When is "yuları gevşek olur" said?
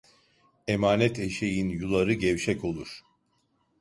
1.69-3.01